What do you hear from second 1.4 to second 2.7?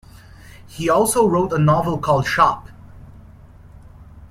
a novel called Shop!